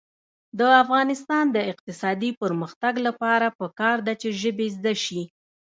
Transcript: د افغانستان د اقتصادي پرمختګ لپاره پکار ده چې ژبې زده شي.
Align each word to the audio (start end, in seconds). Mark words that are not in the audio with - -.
د 0.59 0.61
افغانستان 0.83 1.45
د 1.55 1.57
اقتصادي 1.71 2.31
پرمختګ 2.41 2.93
لپاره 3.07 3.47
پکار 3.59 3.97
ده 4.07 4.13
چې 4.21 4.29
ژبې 4.41 4.67
زده 4.75 4.93
شي. 5.03 5.21